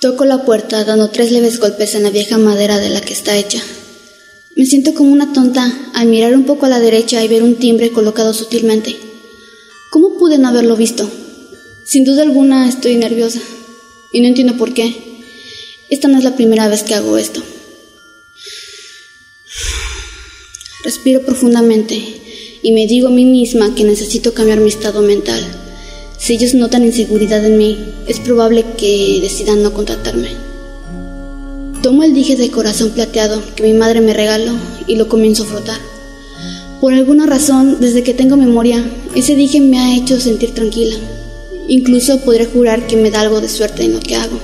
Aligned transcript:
Toco 0.00 0.24
la 0.24 0.46
puerta 0.46 0.82
dando 0.84 1.10
tres 1.10 1.30
leves 1.30 1.60
golpes 1.60 1.94
en 1.94 2.04
la 2.04 2.10
vieja 2.10 2.38
madera 2.38 2.78
de 2.78 2.88
la 2.88 3.02
que 3.02 3.12
está 3.12 3.36
hecha. 3.36 3.62
Me 4.56 4.64
siento 4.64 4.94
como 4.94 5.12
una 5.12 5.34
tonta 5.34 5.70
al 5.92 6.06
mirar 6.06 6.34
un 6.34 6.46
poco 6.46 6.64
a 6.64 6.70
la 6.70 6.80
derecha 6.80 7.22
y 7.22 7.28
ver 7.28 7.42
un 7.42 7.56
timbre 7.56 7.90
colocado 7.90 8.32
sutilmente. 8.32 8.96
¿Cómo 9.90 10.16
pude 10.16 10.38
no 10.38 10.48
haberlo 10.48 10.74
visto? 10.74 11.06
Sin 11.84 12.04
duda 12.04 12.22
alguna 12.22 12.66
estoy 12.66 12.96
nerviosa 12.96 13.40
y 14.10 14.22
no 14.22 14.28
entiendo 14.28 14.56
por 14.56 14.72
qué. 14.72 14.96
Esta 15.90 16.08
no 16.08 16.16
es 16.16 16.24
la 16.24 16.34
primera 16.34 16.66
vez 16.68 16.82
que 16.82 16.94
hago 16.94 17.18
esto. 17.18 17.42
Respiro 20.82 21.26
profundamente 21.26 22.02
y 22.62 22.72
me 22.72 22.86
digo 22.86 23.08
a 23.08 23.10
mí 23.10 23.26
misma 23.26 23.74
que 23.74 23.84
necesito 23.84 24.32
cambiar 24.32 24.60
mi 24.60 24.70
estado 24.70 25.02
mental. 25.02 25.59
Si 26.20 26.34
ellos 26.34 26.52
notan 26.52 26.84
inseguridad 26.84 27.42
en 27.46 27.56
mí, 27.56 27.78
es 28.06 28.20
probable 28.20 28.66
que 28.76 29.20
decidan 29.22 29.62
no 29.62 29.72
contratarme. 29.72 30.28
Tomo 31.82 32.02
el 32.02 32.12
dije 32.12 32.36
de 32.36 32.50
corazón 32.50 32.90
plateado 32.90 33.42
que 33.56 33.62
mi 33.62 33.72
madre 33.72 34.02
me 34.02 34.12
regaló 34.12 34.52
y 34.86 34.96
lo 34.96 35.08
comienzo 35.08 35.44
a 35.44 35.46
frotar. 35.46 35.78
Por 36.78 36.92
alguna 36.92 37.24
razón, 37.24 37.78
desde 37.80 38.02
que 38.02 38.12
tengo 38.12 38.36
memoria, 38.36 38.84
ese 39.14 39.34
dije 39.34 39.62
me 39.62 39.78
ha 39.78 39.96
hecho 39.96 40.20
sentir 40.20 40.52
tranquila. 40.52 40.94
Incluso 41.68 42.20
podré 42.20 42.44
jurar 42.44 42.86
que 42.86 42.98
me 42.98 43.10
da 43.10 43.22
algo 43.22 43.40
de 43.40 43.48
suerte 43.48 43.84
en 43.84 43.94
lo 43.94 44.00
que 44.00 44.16
hago. 44.16 44.38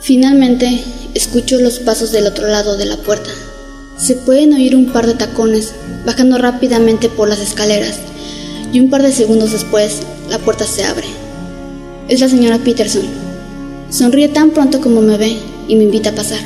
Finalmente, 0.00 0.82
escucho 1.12 1.60
los 1.60 1.80
pasos 1.80 2.12
del 2.12 2.26
otro 2.26 2.48
lado 2.48 2.78
de 2.78 2.86
la 2.86 2.96
puerta. 2.96 3.30
Se 3.98 4.14
pueden 4.14 4.54
oír 4.54 4.74
un 4.74 4.86
par 4.86 5.06
de 5.06 5.14
tacones 5.14 5.74
bajando 6.06 6.38
rápidamente 6.38 7.10
por 7.10 7.28
las 7.28 7.40
escaleras 7.40 7.98
y 8.72 8.80
un 8.80 8.90
par 8.90 9.02
de 9.02 9.12
segundos 9.12 9.52
después 9.52 10.00
la 10.28 10.38
puerta 10.38 10.66
se 10.66 10.84
abre. 10.84 11.06
Es 12.08 12.20
la 12.20 12.28
señora 12.28 12.58
Peterson. 12.58 13.02
Sonríe 13.90 14.28
tan 14.28 14.50
pronto 14.50 14.80
como 14.80 15.02
me 15.02 15.18
ve 15.18 15.36
y 15.68 15.76
me 15.76 15.84
invita 15.84 16.10
a 16.10 16.14
pasar. 16.14 16.40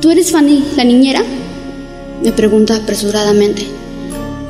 ¿Tú 0.00 0.10
eres 0.10 0.30
Fanny, 0.30 0.64
la 0.76 0.84
niñera? 0.84 1.22
Me 2.22 2.32
pregunta 2.32 2.76
apresuradamente. 2.76 3.66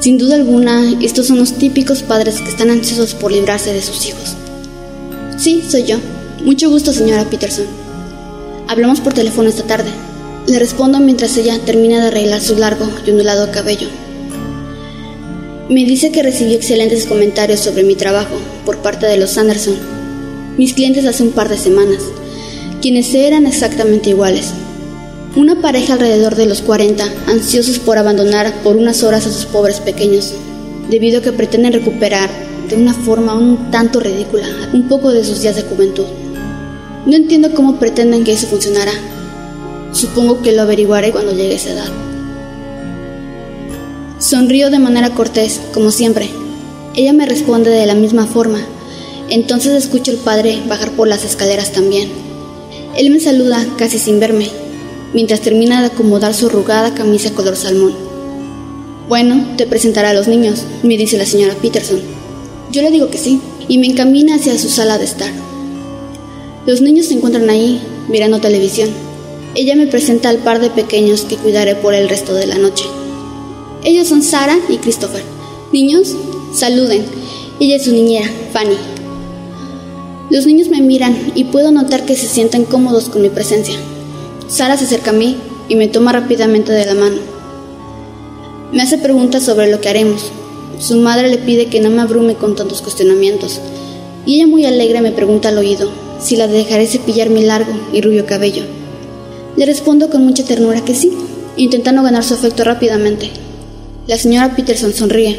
Sin 0.00 0.18
duda 0.18 0.34
alguna, 0.34 0.92
estos 1.00 1.26
son 1.26 1.38
los 1.38 1.54
típicos 1.54 2.02
padres 2.02 2.40
que 2.40 2.50
están 2.50 2.70
ansiosos 2.70 3.14
por 3.14 3.32
librarse 3.32 3.72
de 3.72 3.82
sus 3.82 4.06
hijos. 4.06 4.36
Sí, 5.38 5.62
soy 5.66 5.84
yo. 5.84 5.96
Mucho 6.44 6.70
gusto, 6.70 6.92
señora 6.92 7.24
Peterson. 7.24 7.66
Hablamos 8.68 9.00
por 9.00 9.14
teléfono 9.14 9.48
esta 9.48 9.62
tarde. 9.62 9.90
Le 10.46 10.58
respondo 10.58 10.98
mientras 10.98 11.36
ella 11.36 11.58
termina 11.64 12.00
de 12.00 12.08
arreglar 12.08 12.40
su 12.40 12.56
largo 12.56 12.88
y 13.06 13.10
ondulado 13.10 13.50
cabello. 13.52 13.88
Me 15.72 15.86
dice 15.86 16.12
que 16.12 16.22
recibió 16.22 16.54
excelentes 16.54 17.06
comentarios 17.06 17.60
sobre 17.60 17.82
mi 17.82 17.94
trabajo 17.94 18.34
por 18.66 18.82
parte 18.82 19.06
de 19.06 19.16
los 19.16 19.38
Anderson, 19.38 19.74
mis 20.58 20.74
clientes 20.74 21.06
hace 21.06 21.22
un 21.22 21.30
par 21.30 21.48
de 21.48 21.56
semanas, 21.56 22.02
quienes 22.82 23.14
eran 23.14 23.46
exactamente 23.46 24.10
iguales. 24.10 24.50
Una 25.34 25.62
pareja 25.62 25.94
alrededor 25.94 26.34
de 26.36 26.44
los 26.44 26.60
40, 26.60 27.10
ansiosos 27.26 27.78
por 27.78 27.96
abandonar 27.96 28.52
por 28.62 28.76
unas 28.76 29.02
horas 29.02 29.26
a 29.26 29.32
sus 29.32 29.46
pobres 29.46 29.80
pequeños, 29.80 30.34
debido 30.90 31.20
a 31.20 31.22
que 31.22 31.32
pretenden 31.32 31.72
recuperar, 31.72 32.28
de 32.68 32.76
una 32.76 32.92
forma 32.92 33.32
un 33.32 33.70
tanto 33.70 33.98
ridícula, 33.98 34.46
un 34.74 34.88
poco 34.88 35.10
de 35.10 35.24
sus 35.24 35.40
días 35.40 35.56
de 35.56 35.62
juventud. 35.62 36.04
No 37.06 37.16
entiendo 37.16 37.54
cómo 37.54 37.78
pretenden 37.78 38.24
que 38.24 38.34
eso 38.34 38.46
funcionará. 38.46 38.92
Supongo 39.92 40.42
que 40.42 40.52
lo 40.52 40.60
averiguaré 40.60 41.12
cuando 41.12 41.32
llegue 41.32 41.54
esa 41.54 41.70
edad. 41.70 42.11
Sonrío 44.22 44.70
de 44.70 44.78
manera 44.78 45.10
cortés, 45.10 45.60
como 45.74 45.90
siempre. 45.90 46.30
Ella 46.94 47.12
me 47.12 47.26
responde 47.26 47.70
de 47.70 47.86
la 47.86 47.96
misma 47.96 48.24
forma. 48.24 48.60
Entonces 49.28 49.72
escucho 49.72 50.12
al 50.12 50.18
padre 50.18 50.62
bajar 50.68 50.92
por 50.92 51.08
las 51.08 51.24
escaleras 51.24 51.72
también. 51.72 52.08
Él 52.96 53.10
me 53.10 53.18
saluda 53.18 53.66
casi 53.76 53.98
sin 53.98 54.20
verme, 54.20 54.48
mientras 55.12 55.40
termina 55.40 55.80
de 55.80 55.88
acomodar 55.88 56.34
su 56.34 56.46
arrugada 56.46 56.94
camisa 56.94 57.32
color 57.32 57.56
salmón. 57.56 57.96
Bueno, 59.08 59.44
te 59.56 59.66
presentará 59.66 60.10
a 60.10 60.14
los 60.14 60.28
niños, 60.28 60.62
me 60.84 60.96
dice 60.96 61.18
la 61.18 61.26
señora 61.26 61.56
Peterson. 61.60 62.00
Yo 62.70 62.80
le 62.82 62.92
digo 62.92 63.10
que 63.10 63.18
sí, 63.18 63.40
y 63.66 63.78
me 63.78 63.88
encamina 63.88 64.36
hacia 64.36 64.56
su 64.56 64.68
sala 64.68 64.98
de 64.98 65.04
estar. 65.04 65.32
Los 66.64 66.80
niños 66.80 67.06
se 67.06 67.14
encuentran 67.14 67.50
ahí, 67.50 67.80
mirando 68.08 68.38
televisión. 68.38 68.88
Ella 69.56 69.74
me 69.74 69.88
presenta 69.88 70.28
al 70.28 70.38
par 70.38 70.60
de 70.60 70.70
pequeños 70.70 71.22
que 71.22 71.36
cuidaré 71.36 71.74
por 71.74 71.94
el 71.94 72.08
resto 72.08 72.34
de 72.34 72.46
la 72.46 72.56
noche. 72.56 72.84
Ellos 73.84 74.08
son 74.08 74.22
Sara 74.22 74.56
y 74.68 74.76
Christopher. 74.76 75.22
Niños, 75.72 76.14
saluden. 76.54 77.04
Ella 77.58 77.76
es 77.76 77.84
su 77.84 77.92
niñera, 77.92 78.30
Fanny. 78.52 78.76
Los 80.30 80.46
niños 80.46 80.68
me 80.68 80.80
miran 80.80 81.32
y 81.34 81.44
puedo 81.44 81.72
notar 81.72 82.06
que 82.06 82.14
se 82.14 82.28
sienten 82.28 82.64
cómodos 82.64 83.08
con 83.08 83.22
mi 83.22 83.28
presencia. 83.28 83.74
Sara 84.46 84.76
se 84.76 84.84
acerca 84.84 85.10
a 85.10 85.14
mí 85.14 85.36
y 85.68 85.74
me 85.74 85.88
toma 85.88 86.12
rápidamente 86.12 86.70
de 86.72 86.86
la 86.86 86.94
mano. 86.94 87.16
Me 88.72 88.82
hace 88.82 88.98
preguntas 88.98 89.42
sobre 89.42 89.70
lo 89.70 89.80
que 89.80 89.88
haremos. 89.88 90.30
Su 90.78 90.96
madre 90.96 91.28
le 91.28 91.38
pide 91.38 91.66
que 91.66 91.80
no 91.80 91.90
me 91.90 92.02
abrume 92.02 92.34
con 92.34 92.54
tantos 92.54 92.82
cuestionamientos. 92.82 93.60
Y 94.26 94.36
ella 94.36 94.46
muy 94.46 94.64
alegre 94.64 95.00
me 95.00 95.10
pregunta 95.10 95.48
al 95.48 95.58
oído 95.58 95.90
si 96.20 96.36
la 96.36 96.46
dejaré 96.46 96.86
cepillar 96.86 97.30
mi 97.30 97.42
largo 97.42 97.72
y 97.92 98.00
rubio 98.00 98.26
cabello. 98.26 98.62
Le 99.56 99.66
respondo 99.66 100.08
con 100.08 100.24
mucha 100.24 100.44
ternura 100.44 100.84
que 100.84 100.94
sí, 100.94 101.12
intentando 101.56 102.02
ganar 102.02 102.22
su 102.22 102.34
afecto 102.34 102.62
rápidamente. 102.64 103.30
La 104.08 104.18
señora 104.18 104.56
Peterson 104.56 104.92
sonríe 104.92 105.38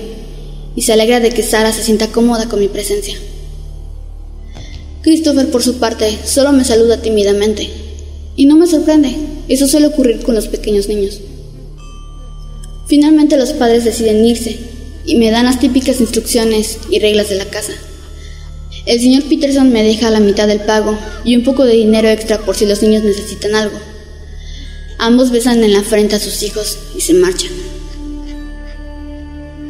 y 0.76 0.82
se 0.84 0.94
alegra 0.94 1.20
de 1.20 1.32
que 1.32 1.44
Sara 1.44 1.74
se 1.74 1.84
sienta 1.84 2.08
cómoda 2.08 2.48
con 2.48 2.60
mi 2.60 2.70
presencia. 2.70 3.18
Christopher, 5.02 5.52
por 5.52 5.62
su 5.62 5.80
parte, 5.80 6.18
solo 6.26 6.54
me 6.54 6.64
saluda 6.64 7.02
tímidamente. 7.02 7.70
Y 8.36 8.46
no 8.46 8.56
me 8.56 8.66
sorprende, 8.66 9.16
eso 9.50 9.68
suele 9.68 9.88
ocurrir 9.88 10.24
con 10.24 10.34
los 10.34 10.48
pequeños 10.48 10.88
niños. 10.88 11.20
Finalmente 12.88 13.38
los 13.38 13.52
padres 13.52 13.84
deciden 13.84 14.26
irse 14.26 14.58
y 15.06 15.18
me 15.18 15.30
dan 15.30 15.46
las 15.46 15.60
típicas 15.60 16.00
instrucciones 16.00 16.78
y 16.90 17.00
reglas 17.00 17.30
de 17.30 17.36
la 17.36 17.46
casa. 17.46 17.74
El 18.86 19.00
señor 19.00 19.24
Peterson 19.24 19.72
me 19.72 19.84
deja 19.84 20.10
la 20.10 20.20
mitad 20.20 20.48
del 20.48 20.62
pago 20.62 20.98
y 21.24 21.36
un 21.36 21.44
poco 21.44 21.66
de 21.66 21.74
dinero 21.74 22.08
extra 22.08 22.40
por 22.40 22.56
si 22.56 22.66
los 22.66 22.82
niños 22.82 23.04
necesitan 23.04 23.56
algo. 23.56 23.78
Ambos 25.00 25.32
besan 25.32 25.64
en 25.64 25.74
la 25.74 25.84
frente 25.84 26.16
a 26.16 26.20
sus 26.20 26.44
hijos 26.44 26.78
y 26.96 27.02
se 27.02 27.14
marchan. 27.14 27.63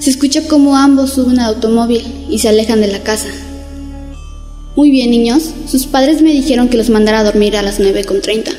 Se 0.03 0.09
escucha 0.09 0.45
como 0.49 0.75
ambos 0.75 1.11
suben 1.13 1.39
al 1.39 1.53
automóvil 1.53 2.03
y 2.29 2.39
se 2.39 2.49
alejan 2.49 2.81
de 2.81 2.87
la 2.87 3.03
casa. 3.03 3.29
Muy 4.75 4.91
bien, 4.91 5.09
niños. 5.11 5.51
Sus 5.65 5.85
padres 5.85 6.21
me 6.21 6.33
dijeron 6.33 6.67
que 6.67 6.75
los 6.75 6.89
mandara 6.89 7.19
a 7.19 7.23
dormir 7.23 7.55
a 7.55 7.61
las 7.61 7.79
9.30. 7.79 8.51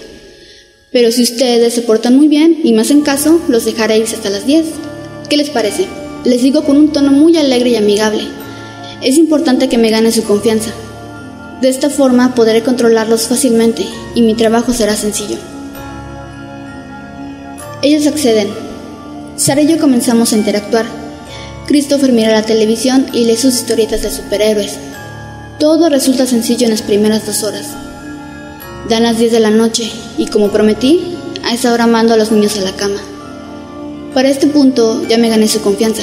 Pero 0.90 1.12
si 1.12 1.22
ustedes 1.22 1.74
se 1.74 1.82
portan 1.82 2.16
muy 2.16 2.28
bien 2.28 2.62
y 2.64 2.72
me 2.72 2.80
hacen 2.80 3.02
caso, 3.02 3.42
los 3.48 3.66
dejaré 3.66 4.02
hasta 4.02 4.30
las 4.30 4.46
10. 4.46 4.64
¿Qué 5.28 5.36
les 5.36 5.50
parece? 5.50 5.86
Les 6.24 6.40
digo 6.40 6.64
con 6.64 6.78
un 6.78 6.92
tono 6.92 7.12
muy 7.12 7.36
alegre 7.36 7.68
y 7.68 7.76
amigable. 7.76 8.22
Es 9.02 9.18
importante 9.18 9.68
que 9.68 9.76
me 9.76 9.90
gane 9.90 10.12
su 10.12 10.24
confianza. 10.24 10.70
De 11.60 11.68
esta 11.68 11.90
forma 11.90 12.34
podré 12.34 12.62
controlarlos 12.62 13.28
fácilmente 13.28 13.84
y 14.14 14.22
mi 14.22 14.32
trabajo 14.32 14.72
será 14.72 14.96
sencillo. 14.96 15.36
Ellos 17.82 18.06
acceden. 18.06 18.48
Sara 19.36 19.60
y 19.60 19.66
yo 19.66 19.76
comenzamos 19.76 20.32
a 20.32 20.36
interactuar. 20.36 21.03
Christopher 21.66 22.12
mira 22.12 22.32
la 22.32 22.42
televisión 22.42 23.06
y 23.12 23.24
lee 23.24 23.36
sus 23.36 23.54
historietas 23.54 24.02
de 24.02 24.10
superhéroes. 24.10 24.76
Todo 25.58 25.88
resulta 25.88 26.26
sencillo 26.26 26.64
en 26.66 26.72
las 26.72 26.82
primeras 26.82 27.24
dos 27.24 27.42
horas. 27.42 27.68
Dan 28.88 29.04
las 29.04 29.18
10 29.18 29.32
de 29.32 29.40
la 29.40 29.50
noche 29.50 29.90
y 30.18 30.26
como 30.26 30.50
prometí, 30.50 31.16
a 31.42 31.54
esa 31.54 31.72
hora 31.72 31.86
mando 31.86 32.12
a 32.12 32.16
los 32.18 32.30
niños 32.30 32.58
a 32.58 32.60
la 32.60 32.72
cama. 32.72 33.00
Para 34.12 34.28
este 34.28 34.46
punto 34.46 35.06
ya 35.08 35.16
me 35.16 35.30
gané 35.30 35.48
su 35.48 35.62
confianza, 35.62 36.02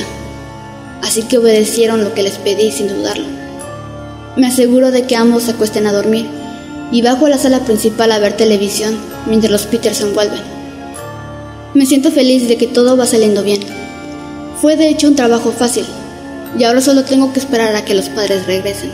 así 1.03 1.23
que 1.23 1.37
obedecieron 1.37 2.03
lo 2.03 2.13
que 2.15 2.23
les 2.23 2.37
pedí 2.39 2.71
sin 2.71 2.87
dudarlo. 2.87 3.25
Me 4.35 4.47
aseguro 4.47 4.91
de 4.91 5.03
que 5.03 5.15
ambos 5.15 5.43
se 5.43 5.51
acuesten 5.51 5.85
a 5.85 5.93
dormir 5.93 6.25
y 6.91 7.03
bajo 7.03 7.27
a 7.27 7.29
la 7.29 7.37
sala 7.37 7.59
principal 7.59 8.11
a 8.11 8.19
ver 8.19 8.35
televisión 8.35 8.97
mientras 9.27 9.51
los 9.51 9.67
Peterson 9.67 10.13
vuelven. 10.13 10.41
Me 11.75 11.85
siento 11.85 12.11
feliz 12.11 12.47
de 12.47 12.57
que 12.57 12.67
todo 12.67 12.97
va 12.97 13.05
saliendo 13.05 13.43
bien. 13.43 13.80
Fue 14.61 14.75
de 14.75 14.89
hecho 14.89 15.07
un 15.07 15.15
trabajo 15.15 15.51
fácil 15.51 15.85
y 16.57 16.63
ahora 16.63 16.81
solo 16.81 17.03
tengo 17.03 17.33
que 17.33 17.39
esperar 17.39 17.75
a 17.75 17.83
que 17.83 17.95
los 17.95 18.09
padres 18.09 18.45
regresen. 18.45 18.91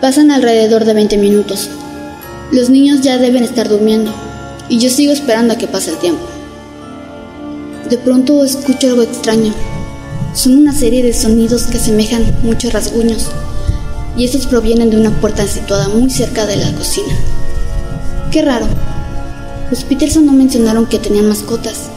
Pasan 0.00 0.30
alrededor 0.30 0.84
de 0.84 0.94
20 0.94 1.18
minutos 1.18 1.68
los 2.52 2.70
niños 2.70 3.00
ya 3.00 3.18
deben 3.18 3.42
estar 3.42 3.68
durmiendo 3.68 4.12
y 4.68 4.78
yo 4.78 4.88
sigo 4.88 5.12
esperando 5.12 5.54
a 5.54 5.58
que 5.58 5.66
pase 5.66 5.90
el 5.90 5.96
tiempo. 5.96 6.24
De 7.90 7.98
pronto 7.98 8.44
escucho 8.44 8.86
algo 8.86 9.02
extraño. 9.02 9.52
Son 10.32 10.56
una 10.56 10.72
serie 10.72 11.02
de 11.02 11.12
sonidos 11.12 11.64
que 11.64 11.78
asemejan 11.78 12.24
muchos 12.44 12.72
rasguños 12.72 13.30
y 14.16 14.24
estos 14.24 14.46
provienen 14.46 14.90
de 14.90 14.96
una 14.96 15.10
puerta 15.20 15.44
situada 15.46 15.88
muy 15.88 16.08
cerca 16.08 16.46
de 16.46 16.56
la 16.56 16.72
cocina. 16.72 17.14
Qué 18.30 18.42
raro. 18.42 18.66
Los 19.70 19.82
Peterson 19.82 20.24
no 20.24 20.32
mencionaron 20.32 20.86
que 20.86 21.00
tenían 21.00 21.28
mascotas 21.28 21.90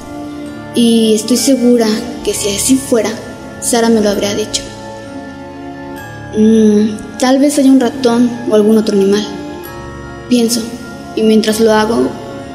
y 0.75 1.15
estoy 1.15 1.37
segura 1.37 1.87
que 2.23 2.33
si 2.33 2.49
así 2.55 2.75
fuera, 2.75 3.09
Sara 3.61 3.89
me 3.89 4.01
lo 4.01 4.09
habría 4.09 4.35
dicho. 4.35 4.61
Mm, 6.37 7.17
tal 7.19 7.39
vez 7.39 7.57
haya 7.57 7.71
un 7.71 7.79
ratón 7.79 8.29
o 8.49 8.55
algún 8.55 8.77
otro 8.77 8.95
animal. 8.95 9.25
Pienso, 10.29 10.61
y 11.15 11.23
mientras 11.23 11.59
lo 11.59 11.73
hago, 11.73 12.07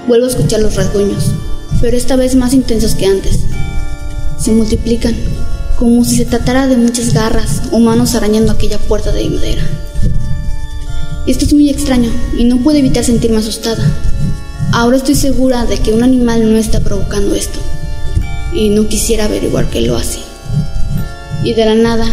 vuelvo 0.06 0.26
a 0.26 0.31
escuchar 0.31 0.61
los 0.61 0.76
rasguños, 0.76 1.32
pero 1.81 1.96
esta 1.96 2.16
vez 2.16 2.37
más 2.37 2.55
intensos 2.55 2.94
que 2.94 3.06
antes. 3.06 3.40
Se 4.38 4.52
multiplican, 4.52 5.14
como 5.78 6.05
si 6.05 6.17
se 6.17 6.25
tratara 6.25 6.67
de 6.67 6.76
muchas 6.76 7.12
garras 7.12 7.62
o 7.72 7.81
manos 7.81 8.14
arañando 8.14 8.52
aquella 8.52 8.78
puerta 8.78 9.10
de 9.12 9.28
madera. 9.28 9.62
Esto 11.26 11.46
es 11.46 11.55
muy 11.55 11.69
extraño 11.70 12.10
y 12.38 12.44
no 12.44 12.58
puedo 12.58 12.78
evitar 12.78 13.02
sentirme 13.02 13.38
asustada. 13.38 13.84
Ahora 14.72 14.99
estoy 14.99 15.14
segura 15.14 15.64
de 15.64 15.78
que 15.78 15.93
un 15.93 16.02
animal 16.02 16.50
no 16.50 16.58
está 16.58 16.81
provocando 16.81 17.34
esto 17.34 17.58
y 18.55 18.71
no 18.71 18.89
quisiera 18.89 19.25
averiguar 19.25 19.69
qué 19.69 19.81
lo 19.81 19.97
hace. 19.97 20.21
Y 21.43 21.55
de 21.55 21.67
la 21.67 21.75
nada, 21.75 22.06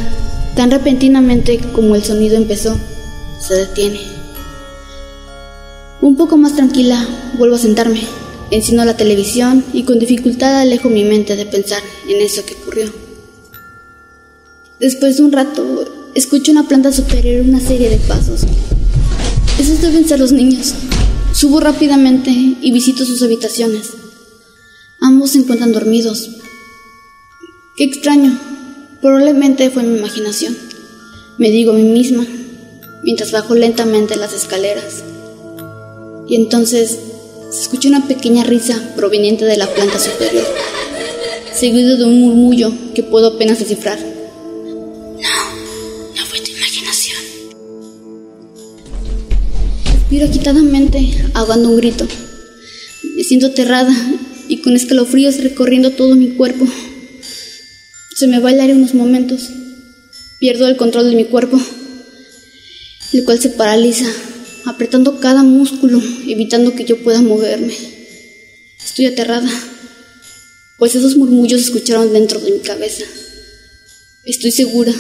tan 0.56 0.72
repentinamente 0.72 1.60
como 1.72 1.96
el 1.96 2.04
sonido 2.04 2.36
empezó, 2.36 2.78
se 3.40 3.56
detiene. 3.56 4.02
Un 6.02 6.18
poco 6.18 6.36
más 6.36 6.56
tranquila, 6.56 7.08
vuelvo 7.38 7.56
a 7.56 7.60
sentarme, 7.60 8.02
enciendo 8.50 8.84
la 8.84 8.98
televisión 8.98 9.64
y 9.72 9.84
con 9.84 10.00
dificultad 10.00 10.60
alejo 10.60 10.90
mi 10.90 11.04
mente 11.04 11.36
de 11.36 11.46
pensar 11.46 11.82
en 12.10 12.22
eso 12.22 12.44
que 12.46 12.56
ocurrió. 12.56 12.92
Después 14.80 15.18
de 15.18 15.24
un 15.24 15.32
rato, 15.32 15.86
escucho 16.16 16.52
una 16.52 16.68
planta 16.68 16.92
superior 16.92 17.46
una 17.46 17.60
serie 17.60 17.90
de 17.90 17.98
pasos. 17.98 18.42
Esos 19.60 19.80
deben 19.80 20.08
ser 20.08 20.20
los 20.20 20.32
niños. 20.32 20.74
Subo 21.34 21.60
rápidamente 21.60 22.32
y 22.32 22.72
visito 22.72 23.06
sus 23.06 23.22
habitaciones. 23.22 24.01
Ambos 25.12 25.32
se 25.32 25.40
encuentran 25.40 25.74
dormidos. 25.74 26.30
Qué 27.76 27.84
extraño. 27.84 28.40
Probablemente 29.02 29.70
fue 29.70 29.84
mi 29.84 29.98
imaginación. 29.98 30.58
Me 31.38 31.52
digo 31.52 31.74
a 31.74 31.76
mí 31.76 31.84
misma, 31.84 32.26
mientras 33.04 33.34
bajo 33.34 33.54
lentamente 33.54 34.16
las 34.16 34.32
escaleras 34.32 35.04
y 36.30 36.36
entonces 36.36 36.98
se 37.52 37.62
escucha 37.62 37.90
una 37.90 38.08
pequeña 38.08 38.46
risa 38.46 38.94
proveniente 38.96 39.44
de 39.44 39.58
la 39.58 39.68
planta 39.68 40.00
superior, 40.00 40.46
seguido 41.54 41.98
de 41.98 42.06
un 42.06 42.22
murmullo 42.22 42.72
que 42.96 43.04
puedo 43.04 43.36
apenas 43.36 43.60
descifrar. 43.60 44.00
No, 44.00 45.20
no 46.16 46.26
fue 46.26 46.40
tu 46.40 46.52
imaginación. 46.52 47.20
Respiro 49.94 50.26
agitadamente, 50.26 51.32
ahogando 51.34 51.68
un 51.68 51.76
grito. 51.76 52.08
Me 53.18 53.26
siento 53.26 53.48
aterrada 53.48 53.94
y 54.52 54.58
con 54.58 54.76
escalofríos 54.76 55.38
recorriendo 55.38 55.92
todo 55.92 56.14
mi 56.16 56.32
cuerpo. 56.32 56.68
Se 58.18 58.28
me 58.28 58.40
va 58.40 58.52
el 58.52 58.60
aire 58.60 58.74
unos 58.74 58.94
momentos. 58.94 59.50
Pierdo 60.42 60.68
el 60.68 60.76
control 60.76 61.10
de 61.10 61.16
mi 61.16 61.24
cuerpo, 61.24 61.58
el 63.14 63.24
cual 63.24 63.40
se 63.40 63.48
paraliza 63.48 64.06
apretando 64.66 65.22
cada 65.22 65.44
músculo, 65.44 66.02
evitando 66.28 66.76
que 66.76 66.84
yo 66.84 67.02
pueda 67.02 67.22
moverme. 67.22 67.74
Estoy 68.84 69.06
aterrada, 69.06 69.50
pues 70.78 70.96
esos 70.96 71.16
murmullos 71.16 71.62
se 71.62 71.68
escucharon 71.68 72.12
dentro 72.12 72.42
de 72.42 72.52
mi 72.52 72.60
cabeza. 72.60 73.06
Estoy 74.26 74.52
segura. 74.52 74.94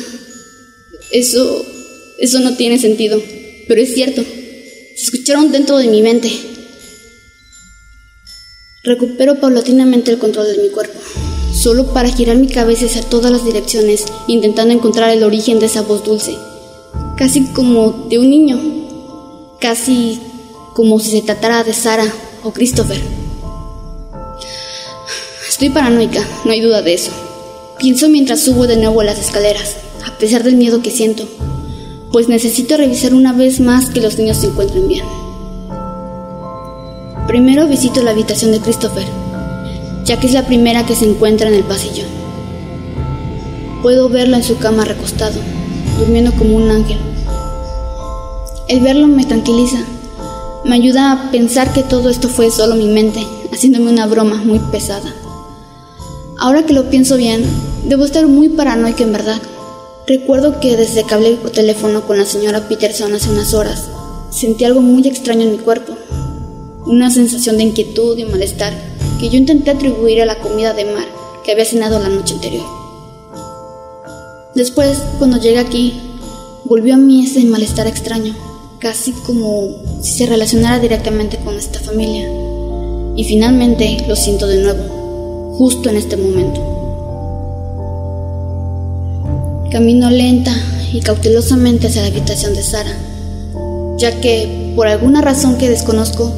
Eso, 1.12 1.66
eso 2.20 2.40
no 2.40 2.56
tiene 2.56 2.80
sentido, 2.80 3.22
pero 3.68 3.82
es 3.82 3.94
cierto. 3.94 4.24
Se 4.96 5.04
escucharon 5.04 5.52
dentro 5.52 5.78
de 5.78 5.88
mi 5.88 6.02
mente. 6.02 6.32
Recupero 8.84 9.40
paulatinamente 9.40 10.12
el 10.12 10.18
control 10.18 10.48
de 10.48 10.64
mi 10.64 10.70
cuerpo, 10.70 11.00
solo 11.54 11.94
para 11.94 12.10
girar 12.10 12.38
mi 12.38 12.48
cabeza 12.48 12.88
hacia 12.88 13.04
todas 13.04 13.32
las 13.32 13.46
direcciones, 13.46 14.06
intentando 14.28 14.74
encontrar 14.74 15.12
el 15.12 15.24
origen 15.24 15.60
de 15.60 15.68
esa 15.68 15.84
voz 15.84 16.04
dulce, 16.04 16.36
casi 17.16 17.46
como 17.54 18.08
de 18.10 18.18
un 18.18 18.32
niño 18.32 18.60
casi 19.60 20.20
como 20.74 21.00
si 21.00 21.12
se 21.12 21.22
tratara 21.22 21.64
de 21.64 21.74
Sara 21.74 22.12
o 22.44 22.52
Christopher. 22.52 23.00
Estoy 25.48 25.70
paranoica, 25.70 26.28
no 26.44 26.52
hay 26.52 26.62
duda 26.62 26.82
de 26.82 26.96
eso. 26.96 27.12
Pienso 27.78 28.10
mientras 28.10 28.42
subo 28.42 28.66
de 28.66 28.78
nuevo 28.78 29.04
las 29.04 29.20
escaleras, 29.20 29.76
a 30.08 30.18
pesar 30.18 30.44
del 30.44 30.56
miedo 30.56 30.82
que 30.82 30.90
siento, 30.90 31.28
pues 32.12 32.28
necesito 32.28 32.78
revisar 32.78 33.14
una 33.14 33.32
vez 33.32 33.60
más 33.60 33.92
que 33.92 34.02
los 34.02 34.18
niños 34.18 34.38
se 34.38 34.48
encuentren 34.48 34.88
bien. 34.88 35.06
Primero 37.28 37.68
visito 37.68 38.02
la 38.02 38.12
habitación 38.12 38.52
de 38.52 38.60
Christopher, 38.60 39.06
ya 40.04 40.20
que 40.20 40.28
es 40.28 40.34
la 40.34 40.46
primera 40.46 40.86
que 40.86 40.96
se 40.96 41.06
encuentra 41.06 41.48
en 41.48 41.54
el 41.54 41.64
pasillo. 41.64 42.04
Puedo 43.82 44.10
verlo 44.10 44.36
en 44.36 44.44
su 44.44 44.58
cama 44.58 44.86
recostado, 44.86 45.40
durmiendo 46.00 46.32
como 46.34 46.56
un 46.56 46.70
ángel. 46.70 46.98
El 48.68 48.82
verlo 48.82 49.08
me 49.08 49.26
tranquiliza. 49.26 49.78
Me 50.66 50.76
ayuda 50.76 51.12
a 51.12 51.32
pensar 51.32 51.74
que 51.74 51.84
todo 51.84 52.10
esto 52.10 52.28
fue 52.28 52.52
solo 52.52 52.76
mi 52.76 52.88
mente, 52.88 53.26
haciéndome 53.52 53.92
una 53.92 54.08
broma 54.08 54.36
muy 54.36 54.60
pesada. 54.72 55.14
Ahora 56.38 56.64
que 56.64 56.74
lo 56.74 56.90
pienso 56.90 57.18
bien, 57.18 57.44
debo 57.86 58.04
estar 58.04 58.28
muy 58.28 58.50
paranoica 58.50 59.04
en 59.04 59.14
verdad. 59.14 59.42
Recuerdo 60.08 60.60
que 60.60 60.76
desde 60.76 61.04
que 61.04 61.14
hablé 61.14 61.36
por 61.36 61.52
teléfono 61.52 62.02
con 62.02 62.18
la 62.18 62.26
señora 62.26 62.68
Peterson 62.68 63.14
hace 63.14 63.30
unas 63.30 63.54
horas, 63.54 63.90
sentí 64.32 64.66
algo 64.66 64.82
muy 64.82 65.08
extraño 65.08 65.44
en 65.44 65.52
mi 65.52 65.58
cuerpo. 65.60 65.94
Una 66.92 67.10
sensación 67.10 67.56
de 67.56 67.64
inquietud 67.64 68.18
y 68.18 68.26
malestar 68.26 68.74
que 69.18 69.30
yo 69.30 69.38
intenté 69.38 69.72
atribuir 69.72 70.22
a 70.22 70.26
la 70.26 70.40
comida 70.40 70.74
de 70.74 70.84
mar 70.84 71.08
que 71.46 71.54
había 71.54 71.64
cenado 71.64 72.00
la 72.00 72.10
noche 72.10 72.34
anterior. 72.34 72.66
Después, 74.56 74.98
cuando 75.18 75.38
llegué 75.38 75.60
aquí, 75.60 75.94
volvió 76.66 76.96
a 76.96 76.98
mí 76.98 77.24
ese 77.24 77.46
malestar 77.46 77.88
extraño 77.88 78.36
casi 78.80 79.14
como 79.14 79.70
si 80.02 80.18
se 80.18 80.26
relacionara 80.26 80.80
directamente 80.80 81.38
con 81.38 81.56
esta 81.56 81.80
familia. 81.80 82.30
Y 83.16 83.24
finalmente 83.24 84.04
lo 84.10 84.18
siento 84.18 84.46
de 84.46 84.58
nuevo, 84.62 85.56
justo 85.58 85.90
en 85.90 85.96
este 85.96 86.18
momento. 86.18 86.60
Camino 89.72 90.10
lenta 90.10 90.54
y 90.92 91.00
cautelosamente 91.00 91.88
hacia 91.88 92.02
la 92.02 92.10
habitación 92.10 92.54
de 92.54 92.64
Sara, 92.64 92.92
ya 93.96 94.20
que, 94.20 94.74
por 94.76 94.88
alguna 94.88 95.22
razón 95.22 95.58
que 95.58 95.70
desconozco, 95.70 96.34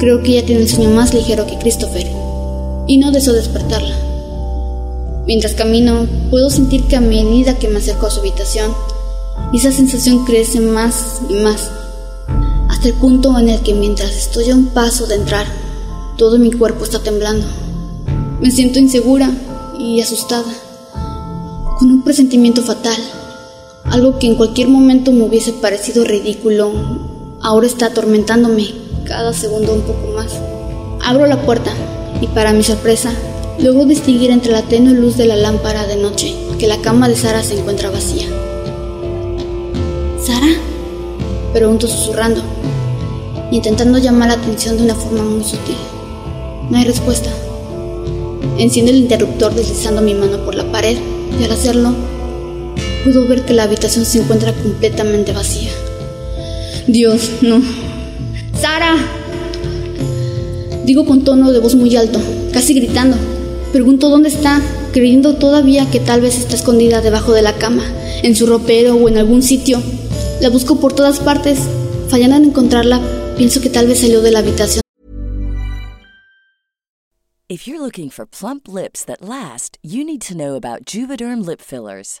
creo 0.00 0.22
que 0.22 0.32
ella 0.32 0.46
tiene 0.46 0.62
el 0.62 0.68
sueño 0.68 0.90
más 0.90 1.12
ligero 1.12 1.46
que 1.46 1.58
Christopher, 1.58 2.10
y 2.86 2.96
no 2.96 3.12
deseo 3.12 3.34
despertarla. 3.34 3.94
Mientras 5.26 5.52
camino, 5.52 6.06
puedo 6.30 6.48
sentir 6.48 6.84
que 6.84 6.96
a 6.96 7.02
medida 7.02 7.58
que 7.58 7.68
me 7.68 7.78
acerco 7.78 8.06
a 8.06 8.10
su 8.10 8.20
habitación, 8.20 8.72
esa 9.52 9.70
sensación 9.70 10.24
crece 10.24 10.58
más 10.58 11.20
y 11.28 11.34
más, 11.34 11.70
hasta 12.70 12.88
el 12.88 12.94
punto 12.94 13.38
en 13.38 13.50
el 13.50 13.60
que 13.60 13.74
mientras 13.74 14.10
estoy 14.10 14.50
a 14.50 14.54
un 14.54 14.68
paso 14.68 15.06
de 15.06 15.16
entrar, 15.16 15.46
Todo 16.16 16.38
mi 16.38 16.52
cuerpo 16.52 16.84
está 16.84 16.98
temblando. 16.98 17.46
Me 18.42 18.50
siento 18.50 18.78
insegura 18.78 19.30
y 19.78 20.02
asustada, 20.02 20.52
con 21.78 21.90
un 21.90 22.02
presentimiento 22.02 22.62
fatal. 22.62 22.98
Algo 23.84 24.18
que 24.18 24.26
en 24.26 24.34
cualquier 24.34 24.68
momento 24.68 25.12
me 25.12 25.24
hubiese 25.24 25.54
parecido 25.54 26.04
ridículo, 26.04 26.72
ahora 27.40 27.66
está 27.66 27.86
atormentándome 27.86 28.79
cada 29.04 29.32
segundo 29.32 29.74
un 29.74 29.82
poco 29.82 30.12
más. 30.14 30.32
Abro 31.04 31.26
la 31.26 31.42
puerta 31.42 31.72
y 32.20 32.26
para 32.28 32.52
mi 32.52 32.62
sorpresa, 32.62 33.12
logro 33.58 33.84
distinguir 33.84 34.30
entre 34.30 34.52
la 34.52 34.62
tenue 34.62 34.94
luz 34.94 35.16
de 35.16 35.26
la 35.26 35.36
lámpara 35.36 35.86
de 35.86 35.96
noche 35.96 36.34
que 36.58 36.66
la 36.66 36.80
cama 36.82 37.08
de 37.08 37.16
Sara 37.16 37.42
se 37.42 37.58
encuentra 37.58 37.90
vacía. 37.90 38.26
¿Sara? 40.22 40.48
Pregunto 41.52 41.88
susurrando, 41.88 42.42
intentando 43.50 43.98
llamar 43.98 44.28
la 44.28 44.34
atención 44.34 44.76
de 44.76 44.84
una 44.84 44.94
forma 44.94 45.24
muy 45.24 45.42
sutil. 45.42 45.76
No 46.68 46.76
hay 46.76 46.84
respuesta. 46.84 47.30
Enciendo 48.58 48.92
el 48.92 48.98
interruptor 48.98 49.54
deslizando 49.54 50.02
mi 50.02 50.14
mano 50.14 50.44
por 50.44 50.54
la 50.54 50.70
pared 50.70 50.98
y 51.40 51.44
al 51.44 51.52
hacerlo, 51.52 51.94
puedo 53.04 53.26
ver 53.26 53.44
que 53.44 53.54
la 53.54 53.64
habitación 53.64 54.04
se 54.04 54.20
encuentra 54.20 54.52
completamente 54.52 55.32
vacía. 55.32 55.70
Dios, 56.86 57.30
no. 57.40 57.60
¡Sara! 58.60 58.94
Digo 60.84 61.06
con 61.06 61.24
tono 61.24 61.50
de 61.50 61.60
voz 61.60 61.74
muy 61.74 61.96
alto, 61.96 62.20
casi 62.52 62.74
gritando. 62.74 63.16
Pregunto 63.72 64.10
dónde 64.10 64.28
está, 64.28 64.60
creyendo 64.92 65.36
todavía 65.36 65.90
que 65.90 66.00
tal 66.00 66.20
vez 66.20 66.36
está 66.36 66.56
escondida 66.56 67.00
debajo 67.00 67.32
de 67.32 67.42
la 67.42 67.56
cama, 67.56 67.84
en 68.22 68.36
su 68.36 68.46
ropero 68.46 68.96
o 68.96 69.08
en 69.08 69.16
algún 69.16 69.42
sitio. 69.42 69.80
La 70.40 70.50
busco 70.50 70.78
por 70.78 70.92
todas 70.92 71.20
partes. 71.20 71.60
Fallando 72.08 72.36
en 72.36 72.44
encontrarla, 72.46 73.00
pienso 73.38 73.60
que 73.60 73.70
tal 73.70 73.86
vez 73.86 74.00
salió 74.00 74.20
de 74.20 74.32
la 74.32 74.40
habitación. 74.40 74.82
If 77.48 77.66
you're 77.66 77.80
looking 77.80 78.10
for 78.10 78.26
plump 78.26 78.68
lips 78.68 79.04
that 79.06 79.22
last, 79.22 79.78
you 79.82 80.04
need 80.04 80.20
to 80.28 80.34
know 80.36 80.54
about 80.54 80.84
Juvederm 80.84 81.44
lip 81.44 81.60
fillers. 81.60 82.20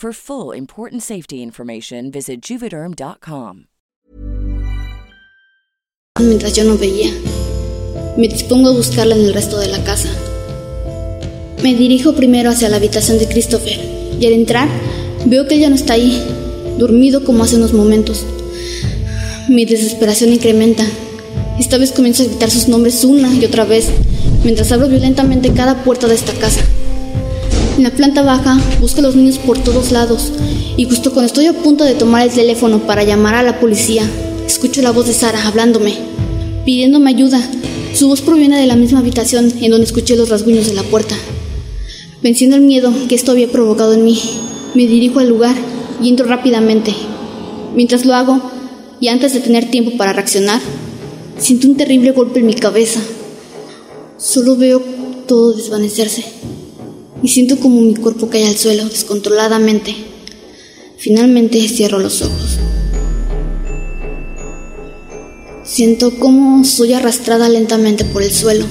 For 0.00 0.14
full 0.14 0.56
important 0.56 1.02
safety 1.02 1.42
information, 1.42 2.10
visit 2.10 2.40
juvederm.com. 2.40 3.66
Mientras 6.18 6.54
yo 6.54 6.64
no 6.64 6.78
veía, 6.78 7.12
me 8.16 8.26
dispongo 8.26 8.70
a 8.70 8.72
buscarla 8.72 9.14
en 9.14 9.26
el 9.26 9.34
resto 9.34 9.58
de 9.58 9.68
la 9.68 9.84
casa. 9.84 10.08
Me 11.62 11.74
dirijo 11.74 12.14
primero 12.14 12.48
hacia 12.48 12.70
la 12.70 12.78
habitación 12.78 13.18
de 13.18 13.28
Christopher 13.28 13.78
y 14.18 14.24
al 14.24 14.32
entrar 14.32 14.70
veo 15.26 15.46
que 15.46 15.56
ella 15.56 15.68
no 15.68 15.76
está 15.76 15.92
ahí, 15.92 16.18
dormido 16.78 17.22
como 17.22 17.44
hace 17.44 17.56
unos 17.56 17.74
momentos. 17.74 18.24
Mi 19.50 19.66
desesperación 19.66 20.32
incrementa. 20.32 20.86
Esta 21.58 21.76
vez 21.76 21.92
comienzo 21.92 22.22
a 22.22 22.26
gritar 22.26 22.50
sus 22.50 22.68
nombres 22.68 23.04
una 23.04 23.34
y 23.34 23.44
otra 23.44 23.66
vez, 23.66 23.90
mientras 24.44 24.72
abro 24.72 24.88
violentamente 24.88 25.52
cada 25.52 25.84
puerta 25.84 26.08
de 26.08 26.14
esta 26.14 26.32
casa. 26.32 26.62
En 27.80 27.84
la 27.84 27.96
planta 27.96 28.22
baja 28.22 28.60
busco 28.78 28.98
a 28.98 29.04
los 29.04 29.16
niños 29.16 29.38
por 29.38 29.58
todos 29.58 29.90
lados 29.90 30.32
y 30.76 30.84
justo 30.84 31.14
cuando 31.14 31.28
estoy 31.28 31.46
a 31.46 31.54
punto 31.54 31.82
de 31.82 31.94
tomar 31.94 32.28
el 32.28 32.30
teléfono 32.30 32.80
para 32.80 33.04
llamar 33.04 33.34
a 33.36 33.42
la 33.42 33.58
policía, 33.58 34.02
escucho 34.46 34.82
la 34.82 34.90
voz 34.90 35.06
de 35.06 35.14
Sara 35.14 35.48
hablándome, 35.48 35.94
pidiéndome 36.66 37.08
ayuda. 37.08 37.40
Su 37.94 38.08
voz 38.08 38.20
proviene 38.20 38.60
de 38.60 38.66
la 38.66 38.76
misma 38.76 38.98
habitación 38.98 39.50
en 39.62 39.70
donde 39.70 39.86
escuché 39.86 40.14
los 40.14 40.28
rasguños 40.28 40.66
de 40.66 40.74
la 40.74 40.82
puerta. 40.82 41.14
Venciendo 42.22 42.56
el 42.56 42.62
miedo 42.64 42.92
que 43.08 43.14
esto 43.14 43.32
había 43.32 43.50
provocado 43.50 43.94
en 43.94 44.04
mí, 44.04 44.20
me 44.74 44.86
dirijo 44.86 45.20
al 45.20 45.30
lugar 45.30 45.56
y 46.02 46.10
entro 46.10 46.26
rápidamente. 46.26 46.94
Mientras 47.74 48.04
lo 48.04 48.12
hago, 48.12 48.42
y 49.00 49.08
antes 49.08 49.32
de 49.32 49.40
tener 49.40 49.70
tiempo 49.70 49.96
para 49.96 50.12
reaccionar, 50.12 50.60
siento 51.38 51.66
un 51.66 51.78
terrible 51.78 52.10
golpe 52.10 52.40
en 52.40 52.46
mi 52.46 52.54
cabeza. 52.54 53.00
Solo 54.18 54.56
veo 54.56 54.82
todo 55.26 55.54
desvanecerse 55.54 56.26
y 57.22 57.28
siento 57.28 57.58
como 57.58 57.80
mi 57.80 57.94
cuerpo 57.94 58.28
cae 58.28 58.46
al 58.46 58.56
suelo 58.56 58.88
descontroladamente. 58.88 59.94
Finalmente 60.96 61.66
cierro 61.68 61.98
los 61.98 62.22
ojos. 62.22 62.58
Siento 65.64 66.18
como 66.18 66.64
soy 66.64 66.94
arrastrada 66.94 67.48
lentamente 67.48 68.04
por 68.04 68.22
el 68.22 68.32
suelo. 68.32 68.66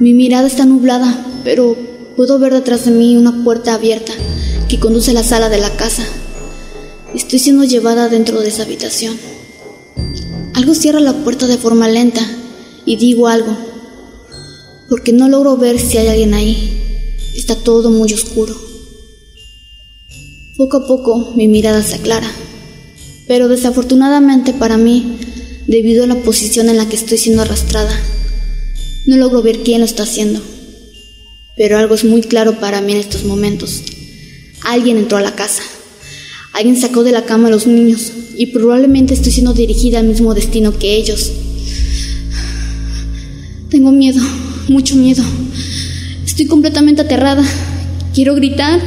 Mi 0.00 0.12
mirada 0.14 0.46
está 0.46 0.64
nublada, 0.64 1.26
pero 1.44 1.76
puedo 2.16 2.38
ver 2.38 2.52
detrás 2.52 2.86
de 2.86 2.90
mí 2.90 3.16
una 3.16 3.44
puerta 3.44 3.74
abierta 3.74 4.12
que 4.68 4.80
conduce 4.80 5.12
a 5.12 5.14
la 5.14 5.22
sala 5.22 5.48
de 5.48 5.58
la 5.58 5.76
casa. 5.76 6.04
Estoy 7.14 7.38
siendo 7.38 7.64
llevada 7.64 8.08
dentro 8.08 8.40
de 8.40 8.48
esa 8.48 8.62
habitación. 8.62 9.16
Algo 10.54 10.74
cierra 10.74 11.00
la 11.00 11.12
puerta 11.12 11.46
de 11.46 11.58
forma 11.58 11.88
lenta 11.88 12.22
y 12.84 12.96
digo 12.96 13.28
algo, 13.28 13.56
porque 14.88 15.12
no 15.12 15.28
logro 15.28 15.56
ver 15.56 15.78
si 15.78 15.98
hay 15.98 16.08
alguien 16.08 16.34
ahí. 16.34 16.79
Está 17.34 17.56
todo 17.56 17.90
muy 17.90 18.12
oscuro. 18.12 18.54
Poco 20.56 20.78
a 20.78 20.86
poco 20.86 21.32
mi 21.36 21.48
mirada 21.48 21.82
se 21.82 21.94
aclara, 21.94 22.30
pero 23.26 23.48
desafortunadamente 23.48 24.52
para 24.52 24.76
mí, 24.76 25.16
debido 25.66 26.04
a 26.04 26.06
la 26.06 26.22
posición 26.22 26.68
en 26.68 26.76
la 26.76 26.88
que 26.88 26.96
estoy 26.96 27.16
siendo 27.16 27.42
arrastrada, 27.42 27.98
no 29.06 29.16
logro 29.16 29.42
ver 29.42 29.60
quién 29.60 29.80
lo 29.80 29.86
está 29.86 30.02
haciendo. 30.02 30.40
Pero 31.56 31.78
algo 31.78 31.94
es 31.94 32.04
muy 32.04 32.22
claro 32.22 32.60
para 32.60 32.80
mí 32.80 32.92
en 32.92 32.98
estos 32.98 33.24
momentos. 33.24 33.82
Alguien 34.62 34.98
entró 34.98 35.18
a 35.18 35.22
la 35.22 35.34
casa. 35.34 35.62
Alguien 36.52 36.80
sacó 36.80 37.04
de 37.04 37.12
la 37.12 37.24
cama 37.24 37.48
a 37.48 37.50
los 37.50 37.66
niños 37.66 38.12
y 38.36 38.46
probablemente 38.46 39.14
estoy 39.14 39.32
siendo 39.32 39.52
dirigida 39.52 39.98
al 39.98 40.06
mismo 40.06 40.34
destino 40.34 40.78
que 40.78 40.96
ellos. 40.96 41.32
Tengo 43.70 43.92
miedo, 43.92 44.20
mucho 44.68 44.96
miedo. 44.96 45.22
Estoy 46.40 46.48
completamente 46.48 47.02
aterrada. 47.02 47.44
Quiero 48.14 48.34
gritar, 48.34 48.80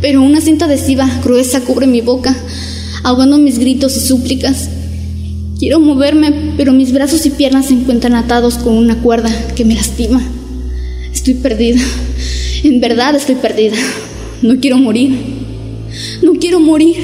pero 0.00 0.22
una 0.22 0.40
cinta 0.40 0.64
adhesiva 0.64 1.06
gruesa 1.22 1.60
cubre 1.60 1.86
mi 1.86 2.00
boca, 2.00 2.34
ahogando 3.02 3.36
mis 3.36 3.58
gritos 3.58 3.94
y 3.98 4.00
súplicas. 4.00 4.70
Quiero 5.58 5.80
moverme, 5.80 6.54
pero 6.56 6.72
mis 6.72 6.94
brazos 6.94 7.26
y 7.26 7.28
piernas 7.28 7.66
se 7.66 7.74
encuentran 7.74 8.14
atados 8.14 8.54
con 8.54 8.72
una 8.72 9.02
cuerda 9.02 9.30
que 9.54 9.66
me 9.66 9.74
lastima. 9.74 10.26
Estoy 11.12 11.34
perdida. 11.34 11.78
En 12.64 12.80
verdad 12.80 13.14
estoy 13.14 13.34
perdida. 13.34 13.76
No 14.40 14.58
quiero 14.58 14.78
morir. 14.78 15.14
No 16.22 16.32
quiero 16.40 16.58
morir. 16.58 16.96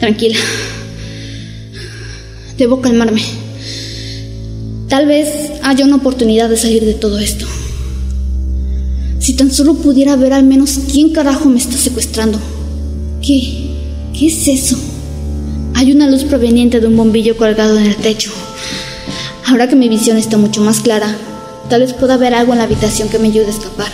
Tranquila. 0.00 0.38
Debo 2.56 2.80
calmarme. 2.80 3.20
Tal 4.88 5.04
vez 5.04 5.28
haya 5.62 5.84
una 5.84 5.96
oportunidad 5.96 6.48
de 6.48 6.56
salir 6.56 6.82
de 6.82 6.94
todo 6.94 7.18
esto. 7.18 7.46
Si 9.26 9.32
tan 9.32 9.50
solo 9.50 9.74
pudiera 9.74 10.14
ver 10.14 10.32
al 10.32 10.44
menos 10.44 10.78
quién 10.88 11.08
carajo 11.08 11.48
me 11.48 11.58
está 11.58 11.76
secuestrando. 11.76 12.38
¿Qué? 13.20 13.72
¿Qué 14.16 14.28
es 14.28 14.46
eso? 14.46 14.78
Hay 15.74 15.90
una 15.90 16.08
luz 16.08 16.22
proveniente 16.22 16.78
de 16.78 16.86
un 16.86 16.96
bombillo 16.96 17.36
colgado 17.36 17.76
en 17.76 17.86
el 17.86 17.96
techo. 17.96 18.30
Ahora 19.44 19.68
que 19.68 19.74
mi 19.74 19.88
visión 19.88 20.16
está 20.16 20.36
mucho 20.36 20.60
más 20.60 20.78
clara, 20.78 21.12
tal 21.68 21.80
vez 21.80 21.92
pueda 21.92 22.16
ver 22.16 22.34
algo 22.34 22.52
en 22.52 22.58
la 22.58 22.64
habitación 22.66 23.08
que 23.08 23.18
me 23.18 23.26
ayude 23.26 23.46
a 23.46 23.50
escapar. 23.50 23.88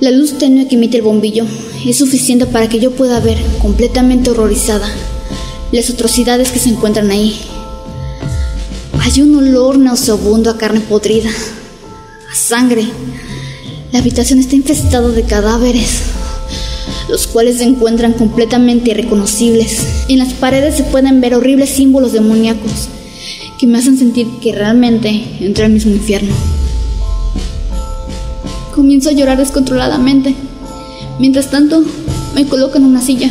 La 0.00 0.10
luz 0.10 0.38
tenue 0.38 0.68
que 0.68 0.76
emite 0.76 0.96
el 0.96 1.02
bombillo 1.02 1.44
es 1.86 1.98
suficiente 1.98 2.46
para 2.46 2.70
que 2.70 2.80
yo 2.80 2.92
pueda 2.92 3.20
ver, 3.20 3.36
completamente 3.60 4.30
horrorizada, 4.30 4.88
las 5.70 5.90
atrocidades 5.90 6.50
que 6.50 6.60
se 6.60 6.70
encuentran 6.70 7.10
ahí. 7.10 7.38
Hay 9.00 9.20
un 9.20 9.36
olor 9.36 9.76
nauseabundo 9.76 10.48
a 10.48 10.56
carne 10.56 10.80
podrida, 10.80 11.28
a 11.28 12.34
sangre. 12.34 12.86
La 13.92 13.98
habitación 13.98 14.38
está 14.38 14.56
infestada 14.56 15.08
de 15.08 15.22
cadáveres, 15.22 16.00
los 17.10 17.26
cuales 17.26 17.58
se 17.58 17.64
encuentran 17.64 18.14
completamente 18.14 18.92
irreconocibles. 18.92 19.86
En 20.08 20.18
las 20.18 20.32
paredes 20.32 20.76
se 20.76 20.84
pueden 20.84 21.20
ver 21.20 21.34
horribles 21.34 21.68
símbolos 21.68 22.12
demoníacos 22.12 22.88
que 23.58 23.66
me 23.66 23.76
hacen 23.76 23.98
sentir 23.98 24.26
que 24.40 24.54
realmente 24.54 25.22
entré 25.40 25.66
al 25.66 25.72
mismo 25.72 25.92
infierno. 25.92 26.34
Comienzo 28.74 29.10
a 29.10 29.12
llorar 29.12 29.36
descontroladamente. 29.36 30.34
Mientras 31.18 31.50
tanto, 31.50 31.84
me 32.34 32.46
coloco 32.46 32.78
en 32.78 32.84
una 32.84 33.02
silla. 33.02 33.30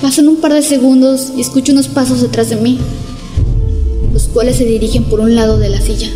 Pasan 0.00 0.28
un 0.28 0.36
par 0.36 0.54
de 0.54 0.62
segundos 0.62 1.32
y 1.36 1.40
escucho 1.40 1.72
unos 1.72 1.88
pasos 1.88 2.22
detrás 2.22 2.48
de 2.48 2.56
mí, 2.56 2.78
los 4.12 4.28
cuales 4.28 4.56
se 4.56 4.64
dirigen 4.64 5.02
por 5.02 5.18
un 5.18 5.34
lado 5.34 5.58
de 5.58 5.68
la 5.68 5.80
silla. 5.80 6.08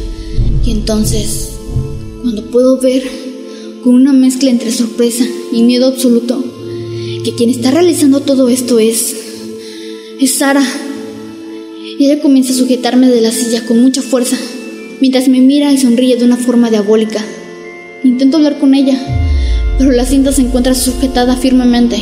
Y 0.64 0.70
entonces, 0.70 1.50
cuando 2.22 2.49
puedo 2.52 2.78
ver, 2.78 3.22
con 3.83 3.95
una 3.95 4.12
mezcla 4.12 4.51
entre 4.51 4.71
sorpresa 4.71 5.25
y 5.53 5.62
miedo 5.62 5.89
absoluto, 5.89 6.43
que 7.25 7.35
quien 7.35 7.51
está 7.51 7.71
realizando 7.71 8.21
todo 8.21 8.49
esto 8.49 8.79
es... 8.79 9.15
es 10.21 10.35
Sara. 10.39 10.65
Ella 11.99 12.21
comienza 12.21 12.53
a 12.53 12.57
sujetarme 12.57 13.09
de 13.09 13.21
la 13.21 13.33
silla 13.33 13.67
con 13.67 13.81
mucha 13.81 14.03
fuerza, 14.03 14.37
mientras 15.01 15.29
me 15.29 15.41
mira 15.41 15.73
y 15.73 15.79
sonríe 15.79 16.17
de 16.17 16.25
una 16.25 16.37
forma 16.37 16.71
diabólica. 16.71 17.25
Intento 18.05 18.37
hablar 18.37 18.59
con 18.59 18.75
ella, 18.75 18.99
pero 19.79 19.91
la 19.91 20.05
cinta 20.05 20.33
se 20.33 20.43
encuentra 20.43 20.75
sujetada 20.75 21.37
firmemente 21.37 21.97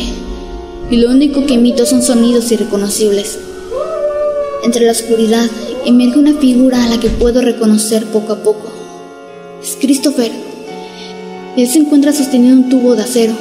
y 0.91 0.97
lo 0.97 1.11
único 1.11 1.47
que 1.47 1.55
emito 1.55 1.87
son 1.87 2.03
sonidos 2.03 2.51
irreconocibles. 2.53 3.39
Entre 4.65 4.85
la 4.85 4.93
oscuridad 4.93 5.49
emerge 5.87 6.19
una 6.19 6.35
figura 6.35 6.85
a 6.85 6.89
la 6.89 7.01
que 7.01 7.09
puedo 7.09 7.41
reconocer 7.41 8.05
poco 8.07 8.35
a 8.35 8.43
poco. 8.43 8.71
Es 9.63 9.77
Christopher. 9.81 10.50
Él 11.57 11.66
se 11.66 11.80
encuentra 11.80 12.12
sosteniendo 12.12 12.62
un 12.62 12.69
tubo 12.69 12.95
de 12.95 13.02
acero, 13.02 13.35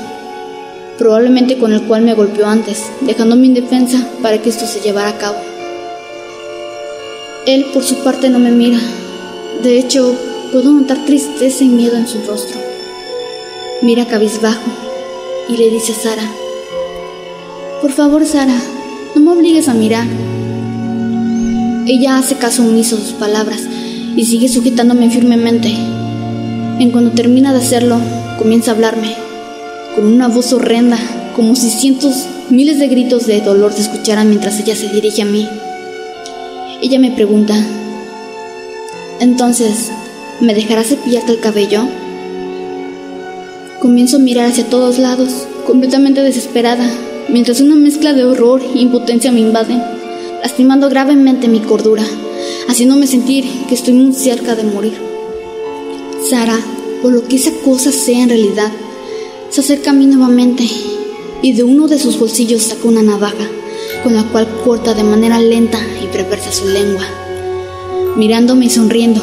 probablemente 0.98 1.58
con 1.58 1.74
el 1.74 1.84
cual 1.84 2.02
me 2.02 2.16
golpeó 2.16 2.48
antes, 2.48 2.84
dejándome 3.02 3.46
indefensa 3.46 4.06
para 4.22 4.42
que 4.42 4.50
esto 4.50 4.66
se 4.66 4.80
llevara 4.80 5.10
a 5.10 5.18
cabo. 5.18 5.38
Él, 7.46 7.66
por 7.74 7.84
su 7.84 8.04
parte, 8.04 8.30
no 8.30 8.40
me 8.40 8.52
mira. 8.52 8.80
De 9.64 9.78
hecho, 9.78 10.16
puedo 10.52 10.72
notar 10.72 11.06
tristeza 11.06 11.64
y 11.64 11.68
miedo 11.68 11.96
en 11.96 12.08
su 12.08 12.20
rostro. 12.24 12.60
Mira 13.82 14.06
cabizbajo 14.06 14.70
y 15.48 15.58
le 15.58 15.70
dice 15.70 15.94
a 15.94 15.96
Sara, 15.96 16.32
por 17.82 17.92
favor, 17.92 18.26
Sara, 18.26 18.60
no 19.16 19.22
me 19.22 19.32
obligues 19.32 19.70
a 19.70 19.74
mirar. 19.74 20.06
Ella 21.88 22.18
hace 22.18 22.36
caso 22.36 22.64
omiso 22.64 22.98
a 22.98 23.00
sus 23.00 23.14
palabras 23.14 23.62
y 24.16 24.26
sigue 24.26 24.50
sujetándome 24.50 25.10
firmemente. 25.10 25.99
En 26.80 26.92
cuando 26.92 27.12
termina 27.12 27.52
de 27.52 27.60
hacerlo, 27.60 28.00
comienza 28.38 28.72
a 28.72 28.74
hablarme, 28.74 29.14
con 29.98 30.06
una 30.06 30.30
voz 30.30 30.54
horrenda, 30.54 30.98
como 31.36 31.54
si 31.58 31.70
cientos, 31.70 32.26
miles 32.50 32.80
de 32.80 32.88
gritos 32.88 33.28
de 33.28 33.42
dolor 33.42 33.74
se 33.74 33.82
escucharan 33.82 34.30
mientras 34.30 34.58
ella 34.62 34.78
se 34.78 34.88
dirige 34.88 35.24
a 35.24 35.26
mí. 35.26 35.46
Ella 36.82 36.98
me 36.98 37.12
pregunta, 37.12 37.54
entonces, 39.20 39.92
¿me 40.40 40.54
dejarás 40.54 40.88
cepillarte 40.88 41.34
el 41.34 41.42
cabello? 41.42 41.82
Comienzo 43.82 44.16
a 44.16 44.20
mirar 44.20 44.46
hacia 44.46 44.70
todos 44.70 45.00
lados, 45.00 45.48
completamente 45.68 46.22
desesperada, 46.22 46.90
mientras 47.28 47.60
una 47.60 47.76
mezcla 47.76 48.14
de 48.14 48.24
horror 48.24 48.62
e 48.74 48.80
impotencia 48.80 49.34
me 49.34 49.42
invade, 49.42 49.76
lastimando 50.42 50.88
gravemente 50.88 51.50
mi 51.50 51.60
cordura, 51.60 52.06
haciéndome 52.70 53.06
sentir 53.06 53.44
que 53.68 53.76
estoy 53.76 53.96
muy 53.96 54.14
cerca 54.14 54.56
de 54.56 54.64
morir. 54.64 55.19
Sara, 56.28 56.60
por 57.02 57.14
lo 57.14 57.28
que 57.28 57.38
esa 57.38 57.52
cosa 57.64 57.92
sea 57.92 58.24
en 58.24 58.30
realidad, 58.30 58.72
se 59.50 59.62
acerca 59.62 59.92
a 59.92 59.94
mí 59.94 60.06
nuevamente 60.06 60.68
y 61.42 61.54
de 61.54 61.64
uno 61.64 61.88
de 61.88 61.98
sus 61.98 62.20
bolsillos 62.20 62.64
saca 62.64 62.88
una 62.88 63.02
navaja, 63.02 63.48
con 64.04 64.16
la 64.16 64.24
cual 64.24 64.48
corta 64.64 64.94
de 64.94 65.04
manera 65.04 65.40
lenta 65.40 65.80
y 66.04 66.08
perversa 66.08 66.52
su 66.52 66.68
lengua. 66.68 67.04
Mirándome 68.18 68.66
y 68.66 68.70
sonriendo, 68.70 69.22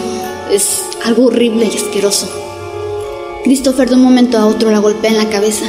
es 0.51 0.83
algo 1.05 1.27
horrible 1.27 1.69
y 1.71 1.77
asqueroso. 1.77 2.29
Christopher 3.45 3.89
de 3.91 3.97
un 3.97 4.03
momento 4.03 4.39
a 4.39 4.47
otro 4.47 4.71
la 4.71 4.79
golpea 4.79 5.11
en 5.11 5.19
la 5.19 5.29
cabeza, 5.29 5.67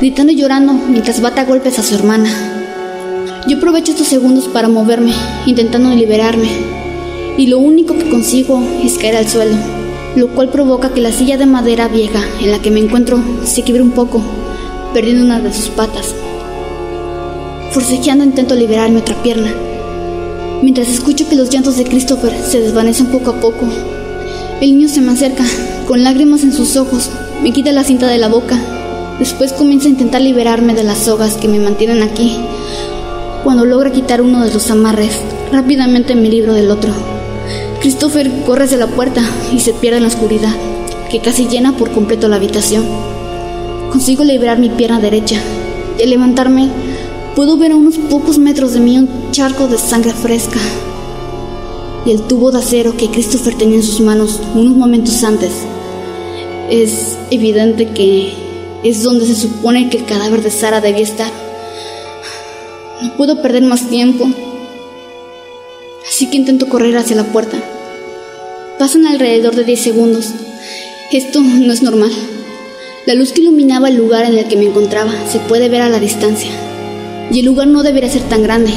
gritando 0.00 0.32
y 0.32 0.36
llorando 0.36 0.72
mientras 0.72 1.20
bata 1.20 1.44
golpes 1.44 1.78
a 1.78 1.82
su 1.82 1.94
hermana. 1.94 3.42
Yo 3.46 3.58
aprovecho 3.58 3.92
estos 3.92 4.08
segundos 4.08 4.48
para 4.48 4.68
moverme, 4.68 5.12
intentando 5.46 5.90
liberarme, 5.90 6.48
y 7.36 7.46
lo 7.46 7.58
único 7.58 7.96
que 7.96 8.08
consigo 8.08 8.62
es 8.82 8.98
caer 8.98 9.16
al 9.16 9.28
suelo, 9.28 9.56
lo 10.16 10.28
cual 10.28 10.50
provoca 10.50 10.92
que 10.92 11.00
la 11.00 11.12
silla 11.12 11.36
de 11.36 11.46
madera 11.46 11.88
vieja 11.88 12.22
en 12.40 12.50
la 12.50 12.60
que 12.60 12.70
me 12.70 12.80
encuentro 12.80 13.22
se 13.44 13.62
quiebre 13.62 13.82
un 13.82 13.92
poco, 13.92 14.20
perdiendo 14.92 15.24
una 15.24 15.40
de 15.40 15.52
sus 15.52 15.68
patas. 15.68 16.14
Forcejeando 17.70 18.24
intento 18.24 18.54
liberar 18.54 18.90
mi 18.90 18.98
otra 18.98 19.22
pierna, 19.22 19.54
mientras 20.62 20.88
escucho 20.88 21.28
que 21.28 21.36
los 21.36 21.48
llantos 21.48 21.76
de 21.76 21.84
Christopher 21.84 22.32
se 22.42 22.60
desvanecen 22.60 23.06
poco 23.06 23.30
a 23.30 23.40
poco. 23.40 23.66
El 24.60 24.76
niño 24.76 24.88
se 24.88 25.00
me 25.00 25.12
acerca, 25.12 25.44
con 25.88 26.04
lágrimas 26.04 26.42
en 26.42 26.52
sus 26.52 26.76
ojos, 26.76 27.10
me 27.42 27.52
quita 27.52 27.72
la 27.72 27.84
cinta 27.84 28.06
de 28.06 28.18
la 28.18 28.28
boca. 28.28 28.58
Después 29.18 29.52
comienza 29.52 29.86
a 29.88 29.90
intentar 29.90 30.20
liberarme 30.20 30.74
de 30.74 30.84
las 30.84 30.98
sogas 30.98 31.34
que 31.34 31.48
me 31.48 31.58
mantienen 31.58 32.02
aquí. 32.02 32.36
Cuando 33.44 33.64
logra 33.64 33.90
quitar 33.90 34.20
uno 34.20 34.44
de 34.44 34.52
los 34.52 34.70
amarres, 34.70 35.18
rápidamente 35.50 36.14
me 36.14 36.28
libro 36.28 36.54
del 36.54 36.70
otro. 36.70 37.21
Christopher 37.82 38.30
corre 38.46 38.62
hacia 38.66 38.78
la 38.78 38.86
puerta 38.86 39.20
y 39.52 39.58
se 39.58 39.72
pierde 39.72 39.96
en 39.96 40.04
la 40.04 40.08
oscuridad, 40.08 40.54
que 41.10 41.18
casi 41.18 41.48
llena 41.48 41.76
por 41.76 41.90
completo 41.90 42.28
la 42.28 42.36
habitación. 42.36 42.84
Consigo 43.90 44.22
liberar 44.22 44.60
mi 44.60 44.70
pierna 44.70 45.00
derecha 45.00 45.40
y 45.98 46.04
al 46.04 46.10
levantarme 46.10 46.68
puedo 47.34 47.56
ver 47.56 47.72
a 47.72 47.76
unos 47.76 47.98
pocos 47.98 48.38
metros 48.38 48.74
de 48.74 48.78
mí 48.78 48.98
un 48.98 49.32
charco 49.32 49.66
de 49.66 49.78
sangre 49.78 50.12
fresca 50.12 50.60
y 52.06 52.12
el 52.12 52.22
tubo 52.22 52.52
de 52.52 52.58
acero 52.58 52.96
que 52.96 53.10
Christopher 53.10 53.58
tenía 53.58 53.78
en 53.78 53.82
sus 53.82 53.98
manos 53.98 54.40
unos 54.54 54.76
momentos 54.76 55.24
antes. 55.24 55.50
Es 56.70 57.18
evidente 57.32 57.88
que 57.88 58.32
es 58.84 59.02
donde 59.02 59.26
se 59.26 59.34
supone 59.34 59.90
que 59.90 59.98
el 59.98 60.04
cadáver 60.04 60.40
de 60.40 60.52
Sara 60.52 60.80
debía 60.80 61.02
estar. 61.02 61.32
No 63.02 63.16
puedo 63.16 63.42
perder 63.42 63.64
más 63.64 63.88
tiempo. 63.88 64.28
Así 66.22 66.30
que 66.30 66.36
intento 66.36 66.68
correr 66.68 66.96
hacia 66.96 67.16
la 67.16 67.24
puerta. 67.24 67.56
Pasan 68.78 69.06
alrededor 69.08 69.56
de 69.56 69.64
10 69.64 69.80
segundos. 69.80 70.32
Esto 71.10 71.40
no 71.40 71.72
es 71.72 71.82
normal. 71.82 72.12
La 73.06 73.14
luz 73.14 73.32
que 73.32 73.40
iluminaba 73.40 73.88
el 73.88 73.96
lugar 73.96 74.26
en 74.26 74.38
el 74.38 74.46
que 74.46 74.54
me 74.54 74.66
encontraba 74.66 75.10
se 75.28 75.40
puede 75.40 75.68
ver 75.68 75.82
a 75.82 75.88
la 75.88 75.98
distancia. 75.98 76.52
Y 77.32 77.40
el 77.40 77.46
lugar 77.46 77.66
no 77.66 77.82
debería 77.82 78.08
ser 78.08 78.22
tan 78.22 78.44
grande. 78.44 78.70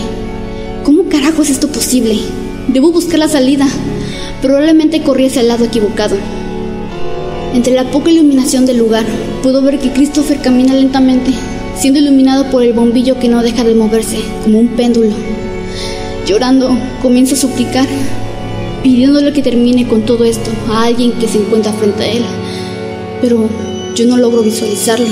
¿Cómo 0.83 1.03
carajo 1.07 1.43
es 1.43 1.51
esto 1.51 1.67
posible? 1.67 2.17
Debo 2.69 2.91
buscar 2.91 3.19
la 3.19 3.27
salida. 3.27 3.67
Probablemente 4.41 5.03
corrí 5.03 5.27
hacia 5.27 5.41
el 5.41 5.49
lado 5.49 5.65
equivocado. 5.65 6.17
Entre 7.53 7.75
la 7.75 7.91
poca 7.91 8.09
iluminación 8.09 8.65
del 8.65 8.79
lugar, 8.79 9.05
puedo 9.43 9.61
ver 9.61 9.77
que 9.77 9.91
Christopher 9.91 10.41
camina 10.41 10.73
lentamente, 10.73 11.29
siendo 11.77 11.99
iluminado 11.99 12.49
por 12.49 12.63
el 12.63 12.73
bombillo 12.73 13.19
que 13.19 13.29
no 13.29 13.43
deja 13.43 13.63
de 13.63 13.75
moverse, 13.75 14.17
como 14.43 14.57
un 14.57 14.69
péndulo. 14.69 15.13
Llorando, 16.25 16.77
comienza 17.01 17.35
a 17.35 17.37
suplicar, 17.37 17.87
pidiéndole 18.83 19.31
que 19.33 19.41
termine 19.41 19.87
con 19.87 20.03
todo 20.03 20.25
esto 20.25 20.51
a 20.69 20.85
alguien 20.85 21.11
que 21.13 21.27
se 21.27 21.37
encuentra 21.37 21.73
frente 21.73 22.03
a 22.03 22.11
él. 22.11 22.23
Pero 23.21 23.49
yo 23.95 24.05
no 24.07 24.17
logro 24.17 24.41
visualizarlo. 24.41 25.07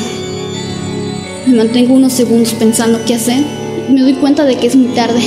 Me 1.46 1.56
mantengo 1.56 1.94
unos 1.94 2.14
segundos 2.14 2.54
pensando 2.54 3.00
qué 3.06 3.16
hacer 3.16 3.44
me 3.90 4.02
doy 4.02 4.14
cuenta 4.14 4.46
de 4.46 4.58
que 4.58 4.68
es 4.68 4.76
muy 4.76 4.94
tarde. 4.94 5.22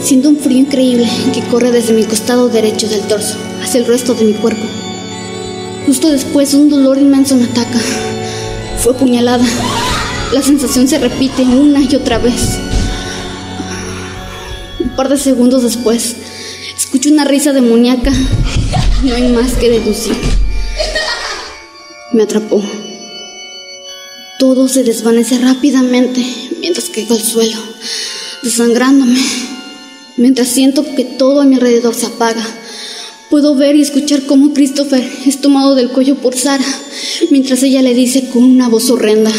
Siento 0.00 0.28
un 0.28 0.38
frío 0.38 0.58
increíble 0.58 1.08
que 1.32 1.42
corre 1.42 1.70
desde 1.70 1.92
mi 1.92 2.04
costado 2.04 2.48
derecho 2.48 2.88
del 2.88 3.02
torso 3.02 3.36
hacia 3.62 3.80
el 3.80 3.86
resto 3.86 4.14
de 4.14 4.24
mi 4.24 4.32
cuerpo. 4.32 4.62
Justo 5.86 6.08
después 6.08 6.54
un 6.54 6.70
dolor 6.70 6.98
inmenso 6.98 7.36
me 7.36 7.44
ataca. 7.44 7.80
Fue 8.78 8.94
puñalada. 8.94 9.44
La 10.32 10.42
sensación 10.42 10.88
se 10.88 10.98
repite 10.98 11.42
una 11.42 11.80
y 11.80 11.94
otra 11.96 12.18
vez. 12.18 12.58
Par 14.98 15.08
de 15.08 15.16
segundos 15.16 15.62
después, 15.62 16.16
escucho 16.76 17.08
una 17.08 17.24
risa 17.24 17.52
demoníaca. 17.52 18.12
No 19.04 19.14
hay 19.14 19.28
más 19.28 19.52
que 19.52 19.70
deducir. 19.70 20.16
Me 22.12 22.24
atrapó. 22.24 22.60
Todo 24.40 24.66
se 24.66 24.82
desvanece 24.82 25.38
rápidamente 25.38 26.20
mientras 26.60 26.88
caigo 26.88 27.14
al 27.14 27.22
suelo, 27.22 27.58
desangrándome. 28.42 29.20
Mientras 30.16 30.48
siento 30.48 30.84
que 30.96 31.04
todo 31.04 31.42
a 31.42 31.44
mi 31.44 31.54
alrededor 31.54 31.94
se 31.94 32.06
apaga, 32.06 32.44
puedo 33.30 33.54
ver 33.54 33.76
y 33.76 33.82
escuchar 33.82 34.26
cómo 34.26 34.52
Christopher 34.52 35.08
es 35.24 35.40
tomado 35.40 35.76
del 35.76 35.90
cuello 35.90 36.16
por 36.16 36.36
Sara, 36.36 36.66
mientras 37.30 37.62
ella 37.62 37.82
le 37.82 37.94
dice 37.94 38.30
con 38.30 38.42
una 38.42 38.68
voz 38.68 38.90
horrenda, 38.90 39.30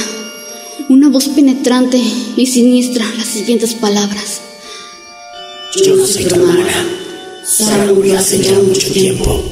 una 0.88 1.10
voz 1.10 1.28
penetrante 1.28 2.02
y 2.38 2.46
siniestra 2.46 3.06
las 3.18 3.28
siguientes 3.28 3.74
palabras. 3.74 4.44
Yo 5.86 5.96
no 5.96 6.06
soy 6.06 6.26
tu 6.26 6.36
hermana. 6.36 6.68
Sara 7.46 7.94
murió 7.94 8.18
hace 8.18 8.40
ya 8.40 8.60
mucho 8.60 8.92
tiempo. 8.92 9.44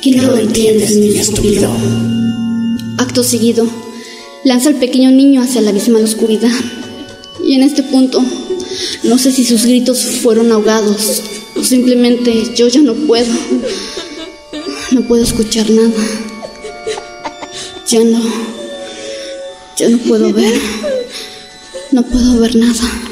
que 0.00 0.10
no 0.12 0.24
lo 0.24 0.38
entiendes, 0.38 0.96
mi 0.96 1.16
estúpido. 1.16 1.70
Acto 2.98 3.22
seguido, 3.22 3.66
lanza 4.44 4.70
al 4.70 4.76
pequeño 4.76 5.10
niño 5.10 5.40
hacia 5.42 5.60
la 5.60 5.70
abismal 5.70 6.04
oscuridad. 6.04 6.50
Y 7.44 7.54
en 7.54 7.62
este 7.62 7.82
punto, 7.82 8.24
no 9.04 9.18
sé 9.18 9.30
si 9.30 9.44
sus 9.44 9.64
gritos 9.64 10.02
fueron 10.22 10.50
ahogados 10.50 11.22
o 11.54 11.62
simplemente 11.62 12.54
yo 12.56 12.68
ya 12.68 12.80
no 12.80 12.94
puedo. 12.94 13.32
No 14.90 15.02
puedo 15.02 15.22
escuchar 15.22 15.70
nada. 15.70 15.90
Ya 17.88 18.02
no. 18.04 18.20
Ya 19.76 19.88
no 19.88 19.98
puedo 19.98 20.32
ver. 20.32 20.54
No 21.92 22.02
puedo 22.02 22.40
ver 22.40 22.56
nada. 22.56 23.11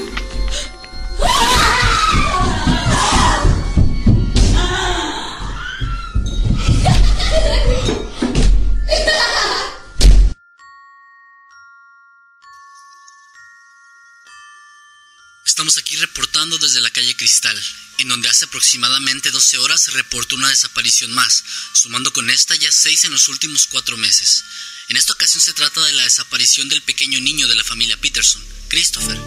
Estamos 15.60 15.76
aquí 15.76 15.94
reportando 15.96 16.56
desde 16.56 16.80
la 16.80 16.88
calle 16.88 17.14
Cristal, 17.14 17.62
en 17.98 18.08
donde 18.08 18.30
hace 18.30 18.46
aproximadamente 18.46 19.30
12 19.30 19.58
horas 19.58 19.82
se 19.82 19.90
reportó 19.90 20.36
una 20.36 20.48
desaparición 20.48 21.12
más, 21.12 21.44
sumando 21.74 22.10
con 22.14 22.30
esta 22.30 22.54
ya 22.54 22.72
seis 22.72 23.04
en 23.04 23.10
los 23.10 23.28
últimos 23.28 23.66
cuatro 23.66 23.98
meses. 23.98 24.42
En 24.88 24.96
esta 24.96 25.12
ocasión 25.12 25.42
se 25.42 25.52
trata 25.52 25.84
de 25.84 25.92
la 25.92 26.04
desaparición 26.04 26.70
del 26.70 26.80
pequeño 26.80 27.20
niño 27.20 27.46
de 27.46 27.56
la 27.56 27.62
familia 27.62 27.98
Peterson, 27.98 28.42
Christopher, 28.68 29.20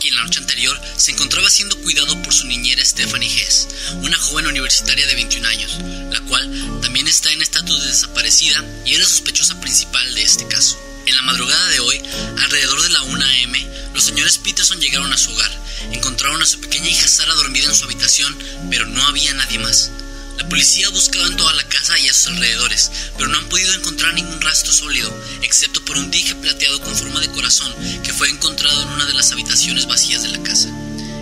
quien 0.00 0.14
la 0.14 0.22
noche 0.22 0.38
anterior 0.38 0.80
se 0.96 1.10
encontraba 1.10 1.50
siendo 1.50 1.76
cuidado 1.78 2.22
por 2.22 2.32
su 2.32 2.46
niñera 2.46 2.86
Stephanie 2.86 3.42
Hess, 3.42 3.66
una 3.94 4.16
joven 4.16 4.46
universitaria 4.46 5.08
de 5.08 5.16
21 5.16 5.48
años, 5.48 5.72
la 6.12 6.20
cual 6.20 6.80
también 6.82 7.08
está 7.08 7.32
en 7.32 7.42
estatus 7.42 7.80
de 7.80 7.88
desaparecida 7.88 8.64
y 8.86 8.94
era 8.94 9.04
sospechosa 9.04 9.60
principal 9.60 10.14
de 10.14 10.22
este 10.22 10.46
caso. 10.46 10.89
En 11.10 11.16
la 11.16 11.22
madrugada 11.22 11.68
de 11.70 11.80
hoy, 11.80 12.00
alrededor 12.38 12.82
de 12.82 12.90
la 12.90 13.02
1 13.02 13.24
am, 13.24 13.94
los 13.94 14.04
señores 14.04 14.38
Peterson 14.38 14.78
llegaron 14.78 15.12
a 15.12 15.18
su 15.18 15.32
hogar, 15.32 15.50
encontraron 15.90 16.40
a 16.40 16.46
su 16.46 16.60
pequeña 16.60 16.88
hija 16.88 17.08
Sara 17.08 17.34
dormida 17.34 17.66
en 17.66 17.74
su 17.74 17.84
habitación, 17.84 18.38
pero 18.70 18.86
no 18.86 19.04
había 19.04 19.34
nadie 19.34 19.58
más. 19.58 19.90
La 20.38 20.48
policía 20.48 20.86
ha 20.86 20.90
buscado 20.90 21.26
en 21.26 21.36
toda 21.36 21.52
la 21.54 21.64
casa 21.64 21.98
y 21.98 22.08
a 22.08 22.14
sus 22.14 22.28
alrededores, 22.28 22.92
pero 23.16 23.28
no 23.28 23.38
han 23.38 23.48
podido 23.48 23.74
encontrar 23.74 24.14
ningún 24.14 24.40
rastro 24.40 24.72
sólido, 24.72 25.12
excepto 25.42 25.84
por 25.84 25.96
un 25.96 26.12
dije 26.12 26.36
plateado 26.36 26.80
con 26.80 26.94
forma 26.94 27.18
de 27.18 27.32
corazón 27.32 27.74
que 28.04 28.12
fue 28.12 28.30
encontrado 28.30 28.80
en 28.80 28.88
una 28.90 29.06
de 29.06 29.14
las 29.14 29.32
habitaciones 29.32 29.88
vacías 29.88 30.22
de 30.22 30.28
la 30.28 30.42
casa. 30.44 30.68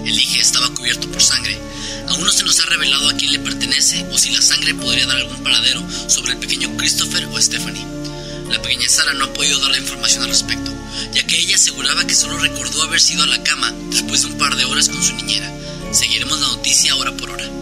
El 0.04 0.14
dije 0.14 0.38
estaba 0.38 0.68
cubierto 0.74 1.10
por 1.10 1.22
sangre. 1.22 1.58
Aún 2.08 2.24
no 2.24 2.32
se 2.32 2.44
nos 2.44 2.60
ha 2.60 2.66
revelado 2.66 3.08
a 3.08 3.16
quién 3.16 3.32
le 3.32 3.38
pertenece 3.38 4.06
o 4.12 4.18
si 4.18 4.32
la 4.32 4.42
sangre 4.42 4.74
podría 4.74 5.06
dar 5.06 5.16
algún 5.16 5.42
paradero 5.42 5.82
sobre 6.10 6.32
el 6.32 6.38
pequeño 6.38 6.76
Christopher 6.76 7.24
o 7.32 7.40
Stephanie. 7.40 7.97
La 8.50 8.62
pequeña 8.62 8.88
Sara 8.88 9.12
no 9.14 9.26
ha 9.26 9.32
podido 9.32 9.58
dar 9.60 9.70
la 9.70 9.78
información 9.78 10.22
al 10.22 10.30
respecto, 10.30 10.72
ya 11.12 11.26
que 11.26 11.38
ella 11.38 11.56
aseguraba 11.56 12.06
que 12.06 12.14
solo 12.14 12.38
recordó 12.38 12.82
haber 12.82 13.00
sido 13.00 13.22
a 13.24 13.26
la 13.26 13.42
cama 13.42 13.72
después 13.90 14.22
de 14.22 14.28
un 14.28 14.38
par 14.38 14.56
de 14.56 14.64
horas 14.64 14.88
con 14.88 15.02
su 15.02 15.14
niñera. 15.14 15.52
Seguiremos 15.92 16.40
la 16.40 16.48
noticia 16.48 16.96
hora 16.96 17.12
por 17.12 17.30
hora. 17.30 17.57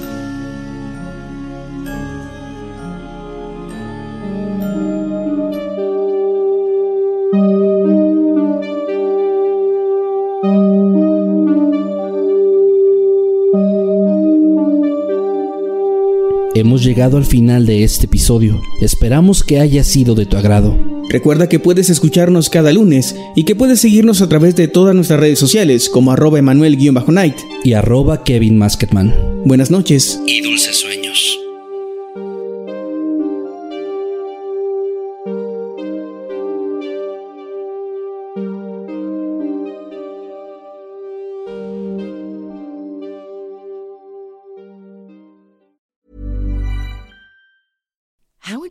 Hemos 16.56 16.82
llegado 16.82 17.18
al 17.18 17.26
final 17.26 17.66
de 17.66 17.84
este 17.84 18.06
episodio. 18.06 18.62
Esperamos 18.80 19.44
que 19.44 19.60
haya 19.60 19.84
sido 19.84 20.14
de 20.14 20.24
tu 20.24 20.38
agrado. 20.38 20.74
Recuerda 21.10 21.50
que 21.50 21.58
puedes 21.58 21.90
escucharnos 21.90 22.48
cada 22.48 22.72
lunes 22.72 23.14
y 23.34 23.44
que 23.44 23.54
puedes 23.54 23.78
seguirnos 23.78 24.22
a 24.22 24.28
través 24.30 24.56
de 24.56 24.66
todas 24.66 24.94
nuestras 24.94 25.20
redes 25.20 25.38
sociales 25.38 25.90
como 25.90 26.12
arroba 26.12 26.38
emanuel-night 26.38 27.36
y 27.62 27.74
arroba 27.74 28.24
Kevin 28.24 28.56
Masketman. 28.56 29.42
Buenas 29.44 29.70
noches. 29.70 30.18
Y 30.26 30.40
dulces 30.40 30.80
sueños. 30.80 31.45